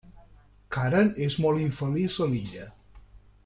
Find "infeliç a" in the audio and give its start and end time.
1.67-2.29